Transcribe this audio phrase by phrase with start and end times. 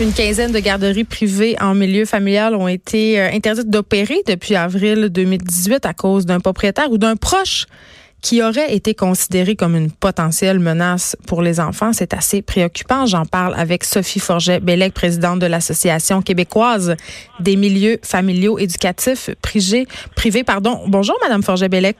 [0.00, 5.08] Une quinzaine de garderies privées en milieu familial ont été euh, interdites d'opérer depuis avril
[5.08, 7.66] 2018 à cause d'un propriétaire ou d'un proche
[8.22, 11.92] qui aurait été considéré comme une potentielle menace pour les enfants.
[11.92, 13.06] C'est assez préoccupant.
[13.06, 16.94] J'en parle avec Sophie Forget-Bellec, présidente de l'Association québécoise
[17.40, 19.88] des milieux familiaux éducatifs privés.
[20.14, 20.80] privés pardon.
[20.86, 21.96] Bonjour, Madame Forget-Bellec.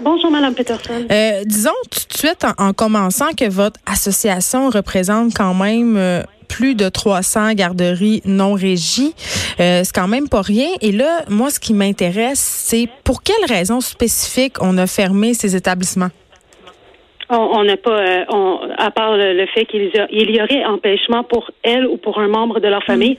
[0.00, 1.04] Bonjour, Madame Peterson.
[1.10, 6.74] Euh, disons tout de suite, en, commençant, que votre association représente quand même euh, plus
[6.74, 9.14] de 300 garderies non régies.
[9.60, 10.68] Euh, c'est quand même pas rien.
[10.80, 15.56] Et là, moi, ce qui m'intéresse, c'est pour quelles raisons spécifiques on a fermé ces
[15.56, 16.10] établissements?
[17.30, 21.86] On n'a pas, euh, on, à part le, fait qu'il y aurait empêchement pour elle
[21.86, 23.14] ou pour un membre de leur famille.
[23.14, 23.16] Mm.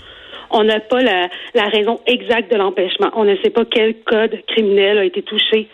[0.52, 3.11] On n'a pas la, la raison exacte de l'empêchement.
[3.16, 5.67] On ne sait pas quel code criminel a été touché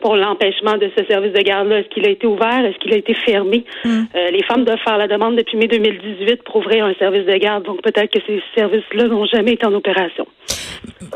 [0.00, 1.80] pour l'empêchement de ce service de garde-là.
[1.80, 2.64] Est-ce qu'il a été ouvert?
[2.64, 3.64] Est-ce qu'il a été fermé?
[3.84, 4.04] Hmm.
[4.14, 7.36] Euh, les femmes doivent faire la demande depuis mai 2018 pour ouvrir un service de
[7.36, 7.64] garde.
[7.64, 10.26] Donc, peut-être que ces services-là n'ont jamais été en opération.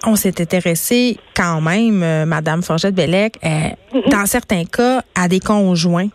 [0.07, 3.49] On s'est intéressé quand même, euh, Madame Forgette-Bellec, euh,
[3.95, 4.03] mhm.
[4.11, 6.09] dans certains cas, à des conjoints.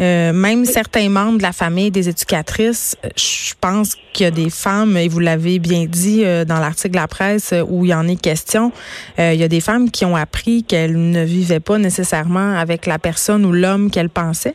[0.00, 4.30] Euh, même certains membres de la famille des éducatrices, euh, je pense qu'il y a
[4.30, 7.90] des femmes, et vous l'avez bien dit euh, dans l'article de la presse où il
[7.90, 8.72] y en est question,
[9.18, 12.98] il y a des femmes qui ont appris qu'elles ne vivaient pas nécessairement avec la
[12.98, 14.54] personne ou l'homme qu'elles pensaient.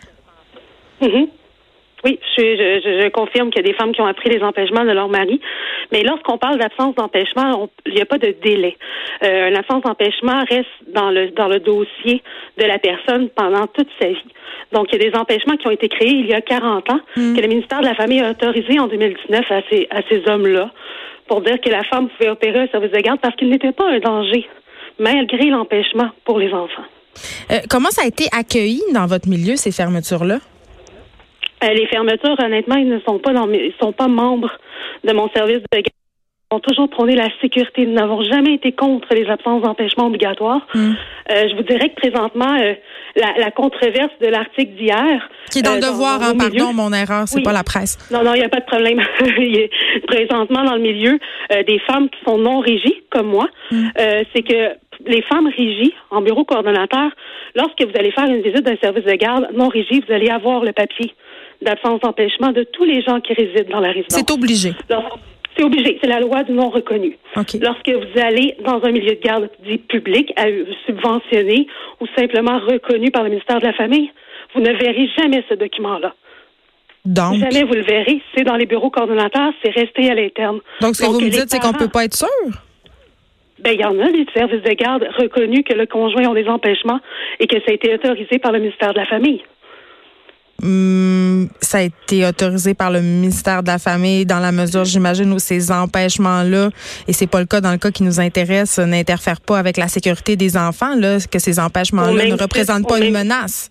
[1.02, 1.28] Mm-hmm.
[2.06, 4.86] Oui, je, je, je confirme qu'il y a des femmes qui ont appris les empêchements
[4.86, 5.42] de leur mari.
[5.92, 8.78] Mais lorsqu'on parle d'absence d'empêchement, il n'y a pas de délai.
[9.24, 12.22] Euh, une absence d'empêchement reste dans le dans le dossier
[12.58, 14.34] de la personne pendant toute sa vie.
[14.72, 17.00] Donc, il y a des empêchements qui ont été créés il y a 40 ans,
[17.16, 17.36] hmm.
[17.36, 20.72] que le ministère de la Famille a autorisé en 2019 à ces, à ces hommes-là
[21.28, 23.90] pour dire que la femme pouvait opérer un service de garde parce qu'il n'était pas
[23.90, 24.48] un danger,
[25.00, 26.84] malgré l'empêchement pour les enfants.
[27.52, 30.40] Euh, comment ça a été accueilli dans votre milieu, ces fermetures-là?
[31.64, 34.52] Euh, les fermetures, honnêtement, ils ne sont pas dans, ils sont pas membres
[35.04, 35.94] de mon service de garde
[36.52, 37.86] ont toujours prôné la sécurité.
[37.86, 40.66] Nous n'avons jamais été contre les absences d'empêchement obligatoires.
[40.74, 40.94] Hmm.
[41.30, 42.74] Euh, je vous dirais que présentement, euh,
[43.16, 45.30] la, la, controverse de l'article d'hier...
[45.52, 48.00] Qui est dans le devoir, hein, pardon, mon erreur, c'est pas la presse.
[48.12, 49.00] Non, non, il n'y a pas de problème.
[50.08, 51.20] présentement, dans le milieu,
[51.68, 53.90] des femmes qui sont non régies, comme moi, hmm.
[54.34, 54.76] c'est que
[55.06, 57.12] les femmes régies en bureau coordonnateur,
[57.56, 60.64] lorsque vous allez faire une visite d'un service de garde non régie, vous allez avoir
[60.64, 61.14] le papier
[61.62, 64.14] d'absence d'empêchement de tous les gens qui résident dans la résidence.
[64.14, 64.72] C'est obligé.
[65.58, 66.00] C'est obligé.
[66.02, 67.18] C'est la loi du non reconnu.
[67.36, 70.34] Lorsque vous allez dans un milieu de garde dit public,
[70.86, 71.68] subventionné
[72.00, 74.12] ou simplement reconnu par le ministère de la Famille,
[74.56, 76.14] vous ne verrez jamais ce document-là.
[77.06, 77.36] Donc?
[77.36, 78.22] Jamais vous le verrez.
[78.36, 80.60] C'est dans les bureaux coordonnateurs, c'est resté à l'interne.
[80.82, 82.28] Donc, ce que vous me dites, c'est qu'on ne peut pas être sûr?
[83.60, 86.48] Ben, il y en a des services de garde reconnus que le conjoint ont des
[86.48, 87.00] empêchements
[87.40, 89.42] et que ça a été autorisé par le ministère de la Famille.
[90.62, 95.32] Hum, ça a été autorisé par le ministère de la Famille dans la mesure, j'imagine,
[95.32, 96.70] où ces empêchements-là,
[97.08, 99.88] et c'est pas le cas dans le cas qui nous intéresse, n'interfèrent pas avec la
[99.88, 103.70] sécurité des enfants, là, que ces empêchements-là ne représentent pas une menace.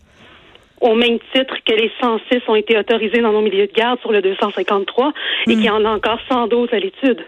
[0.81, 4.13] Au même titre que les 106 ont été autorisés dans nos milieux de garde sur
[4.13, 5.13] le 253
[5.49, 7.25] et qu'il y en a encore 112 à l'étude.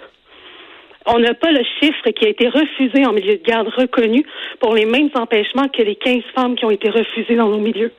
[1.07, 4.25] On n'a pas le chiffre qui a été refusé en milieu de garde reconnu
[4.61, 7.93] pour les mêmes empêchements que les 15 femmes qui ont été refusées dans nos milieux.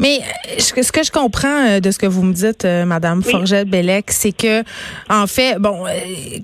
[0.00, 3.22] Mais euh, ce que je comprends euh, de ce que vous me dites, euh, Madame
[3.22, 4.62] Forget-Bellec, c'est que,
[5.10, 5.84] en fait, bon,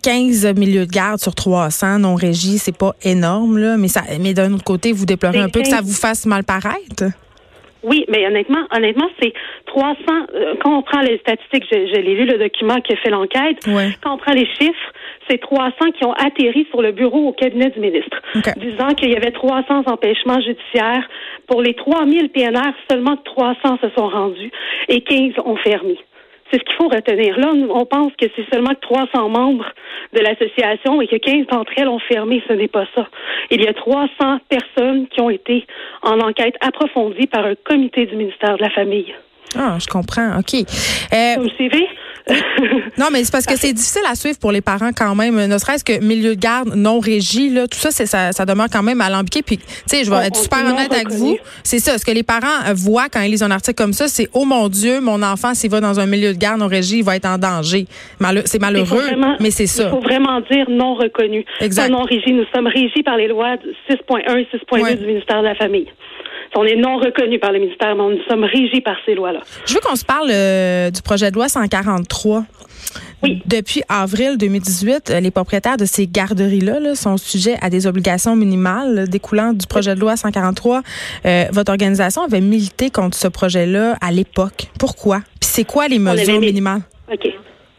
[0.02, 4.34] 15 milieux de garde sur 300 non régis, c'est pas énorme, là, mais ça, mais
[4.34, 7.04] d'un autre côté, vous déplorez un peu que ça vous fasse mal paraître?
[7.82, 9.32] Oui, mais honnêtement, honnêtement, c'est
[9.66, 9.94] 300.
[10.60, 13.58] quand on prend les statistiques, je, l'ai lu le document qui a fait l'enquête.
[14.02, 14.92] Quand on prend les chiffres,
[15.28, 18.20] c'est 300 qui ont atterri sur le bureau au cabinet du ministre,
[18.56, 21.08] disant qu'il y avait 300 empêchements judiciaires.
[21.46, 24.50] Pour les 3000 PNR, seulement 300 se sont rendus
[24.88, 25.98] et 15 ont fermé.
[26.50, 27.36] C'est ce qu'il faut retenir.
[27.38, 29.66] Là, on pense que c'est seulement 300 membres
[30.12, 32.40] de l'association et que 15 d'entre elles ont fermé.
[32.46, 33.08] Ce n'est pas ça.
[33.50, 35.66] Il y a 300 personnes qui ont été
[36.02, 39.12] en enquête approfondie par un comité du ministère de la Famille.
[39.58, 40.38] Ah, je comprends.
[40.38, 40.54] OK.
[40.54, 41.88] Euh, Vous me suivez?
[42.98, 45.46] non, mais c'est parce que c'est difficile à suivre pour les parents quand même.
[45.46, 48.66] Ne serait-ce que milieu de garde non régi, là, tout ça, c'est ça, ça demeure
[48.70, 49.42] quand même alambiqué.
[49.42, 51.38] Puis, tu sais, je vais être super honnête avec vous.
[51.62, 51.98] C'est ça.
[51.98, 54.68] Ce que les parents voient quand ils lisent un article comme ça, c'est oh mon
[54.68, 57.26] Dieu, mon enfant, s'il va dans un milieu de garde non régi, il va être
[57.26, 57.86] en danger.
[58.44, 59.04] c'est malheureux,
[59.40, 59.84] mais c'est ça.
[59.84, 61.44] Il faut vraiment dire non reconnu.
[61.60, 61.90] Exact.
[61.90, 62.32] non régi.
[62.32, 63.54] Nous sommes régis par les lois
[63.88, 65.86] 6.1 et 6.2 du ministère de la Famille.
[66.58, 69.40] On est non reconnu par le ministère, mais nous sommes régis par ces lois-là.
[69.66, 72.44] Je veux qu'on se parle euh, du projet de loi 143.
[73.22, 73.42] Oui.
[73.44, 79.06] Depuis avril 2018, euh, les propriétaires de ces garderies-là sont sujets à des obligations minimales
[79.08, 80.80] découlant du projet de loi 143.
[81.26, 84.68] Euh, votre organisation avait milité contre ce projet-là à l'époque.
[84.80, 85.18] Pourquoi?
[85.40, 86.80] Puis c'est quoi les mesures minimales?
[87.12, 87.28] OK.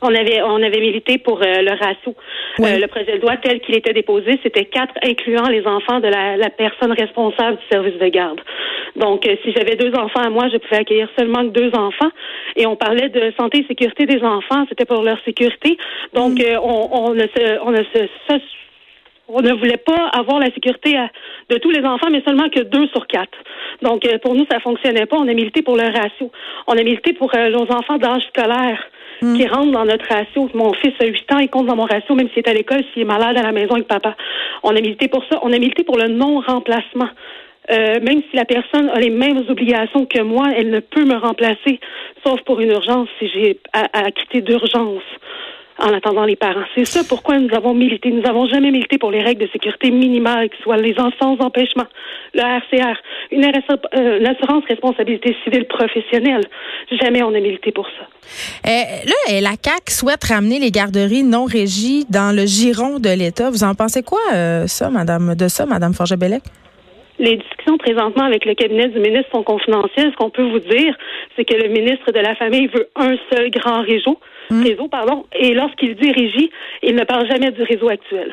[0.02, 2.16] On avait on avait milité pour euh, le ratio.
[2.60, 6.08] Euh, le projet de loi tel qu'il était déposé, c'était quatre incluant les enfants de
[6.08, 8.40] la, la personne responsable du service de garde.
[8.98, 12.10] Donc, euh, si j'avais deux enfants à moi, je pouvais accueillir seulement deux enfants.
[12.56, 15.78] Et on parlait de santé et sécurité des enfants, c'était pour leur sécurité.
[16.14, 16.60] Donc, mm.
[16.62, 18.08] on, on, ne se, on ne se,
[19.28, 20.98] on ne voulait pas avoir la sécurité
[21.50, 23.38] de tous les enfants, mais seulement que deux sur quatre.
[23.84, 25.18] Donc, pour nous, ça fonctionnait pas.
[25.18, 26.32] On a milité pour le ratio.
[26.66, 28.84] On a milité pour nos enfants d'âge scolaire.
[29.22, 29.36] Mm.
[29.36, 30.48] qui rentrent dans notre ratio.
[30.54, 32.84] Mon fils a 8 ans, il compte dans mon ratio, même s'il est à l'école,
[32.94, 34.16] s'il est malade à la maison avec papa.
[34.62, 35.40] On a milité pour ça.
[35.42, 37.10] On a milité pour le non-remplacement.
[37.70, 41.16] Euh, même si la personne a les mêmes obligations que moi, elle ne peut me
[41.16, 41.80] remplacer,
[42.26, 45.04] sauf pour une urgence si j'ai à, à quitter d'urgence
[45.80, 46.66] en attendant les parents.
[46.76, 48.12] C'est ça pourquoi nous avons milité.
[48.12, 51.86] Nous n'avons jamais milité pour les règles de sécurité minimales, qui soient les sans empêchement,
[52.34, 52.98] le RCR,
[53.32, 56.44] une, euh, une, assurance responsabilité civile professionnelle.
[57.00, 58.08] Jamais on a milité pour ça.
[58.70, 63.50] Euh, là, la CAC souhaite ramener les garderies non régies dans le giron de l'État.
[63.50, 66.42] Vous en pensez quoi, euh, ça, Madame, de ça, Madame Forget-Bellec?
[67.20, 70.12] Les discussions présentement avec le cabinet du ministre sont confidentielles.
[70.12, 70.96] Ce qu'on peut vous dire,
[71.36, 74.20] c'est que le ministre de la Famille veut un seul grand réseau,
[74.52, 74.64] hmm.
[74.64, 76.52] réseau pardon, et lorsqu'il dit régie,
[76.84, 78.32] il ne parle jamais du réseau actuel.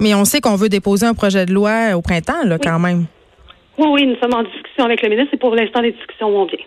[0.00, 3.06] Mais on sait qu'on veut déposer un projet de loi au printemps, là, quand même.
[3.78, 6.46] Oui, oui, nous sommes en discussion avec le ministre et pour l'instant, les discussions vont
[6.46, 6.58] bien.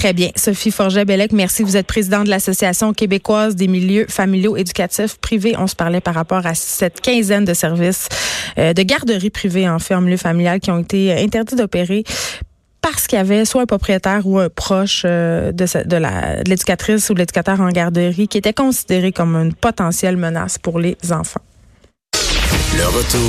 [0.00, 0.30] Très bien.
[0.34, 1.62] Sophie Forget-Bellec, merci.
[1.62, 5.56] Vous êtes présidente de l'Association québécoise des milieux familiaux éducatifs privés.
[5.58, 8.08] On se parlait par rapport à cette quinzaine de services
[8.56, 12.04] euh, de garderies privées en fait en milieu familial qui ont été interdits d'opérer
[12.80, 17.12] parce qu'il y avait soit un propriétaire ou un proche euh, de, de l'éducatrice ou
[17.12, 21.42] de l'éducateur en garderie qui était considéré comme une potentielle menace pour les enfants.
[22.74, 23.20] Le retour